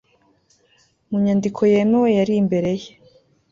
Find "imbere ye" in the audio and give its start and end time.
2.41-2.89